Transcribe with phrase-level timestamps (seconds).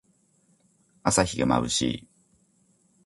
[1.03, 2.07] 朝日がまぶしい。